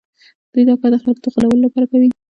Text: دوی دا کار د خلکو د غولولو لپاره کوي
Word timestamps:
دوی 0.53 0.63
دا 0.69 0.73
کار 0.81 0.91
د 0.93 0.97
خلکو 1.03 1.21
د 1.23 1.25
غولولو 1.33 1.63
لپاره 1.65 1.85
کوي 1.91 2.09